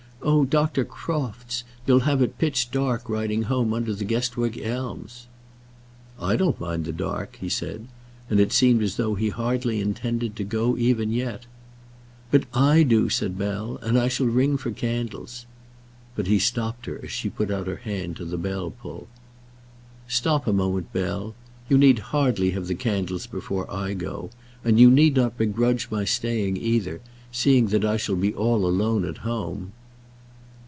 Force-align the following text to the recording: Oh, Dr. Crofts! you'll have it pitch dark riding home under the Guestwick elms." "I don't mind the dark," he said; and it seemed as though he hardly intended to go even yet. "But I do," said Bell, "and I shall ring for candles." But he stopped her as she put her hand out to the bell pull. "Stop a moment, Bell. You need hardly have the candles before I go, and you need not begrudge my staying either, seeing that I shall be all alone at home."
Oh, 0.23 0.45
Dr. 0.45 0.85
Crofts! 0.85 1.63
you'll 1.87 2.01
have 2.01 2.21
it 2.21 2.37
pitch 2.37 2.69
dark 2.69 3.09
riding 3.09 3.41
home 3.41 3.73
under 3.73 3.91
the 3.91 4.05
Guestwick 4.05 4.55
elms." 4.59 5.25
"I 6.19 6.35
don't 6.35 6.59
mind 6.59 6.85
the 6.85 6.91
dark," 6.93 7.37
he 7.41 7.49
said; 7.49 7.87
and 8.29 8.39
it 8.39 8.51
seemed 8.53 8.83
as 8.83 8.97
though 8.97 9.15
he 9.15 9.29
hardly 9.29 9.79
intended 9.81 10.35
to 10.35 10.43
go 10.43 10.77
even 10.77 11.11
yet. 11.11 11.47
"But 12.29 12.43
I 12.53 12.83
do," 12.83 13.09
said 13.09 13.35
Bell, 13.35 13.79
"and 13.81 13.97
I 13.97 14.09
shall 14.09 14.27
ring 14.27 14.57
for 14.57 14.69
candles." 14.69 15.47
But 16.15 16.27
he 16.27 16.37
stopped 16.37 16.85
her 16.85 16.99
as 17.01 17.09
she 17.09 17.27
put 17.27 17.49
her 17.49 17.77
hand 17.77 18.11
out 18.11 18.17
to 18.17 18.25
the 18.25 18.37
bell 18.37 18.69
pull. 18.69 19.07
"Stop 20.07 20.45
a 20.45 20.53
moment, 20.53 20.93
Bell. 20.93 21.33
You 21.67 21.79
need 21.79 21.97
hardly 21.97 22.51
have 22.51 22.67
the 22.67 22.75
candles 22.75 23.25
before 23.25 23.69
I 23.73 23.95
go, 23.95 24.29
and 24.63 24.79
you 24.79 24.91
need 24.91 25.15
not 25.15 25.35
begrudge 25.39 25.89
my 25.89 26.05
staying 26.05 26.57
either, 26.57 27.01
seeing 27.31 27.67
that 27.69 27.83
I 27.83 27.97
shall 27.97 28.15
be 28.15 28.35
all 28.35 28.67
alone 28.67 29.03
at 29.03 29.17
home." 29.19 29.71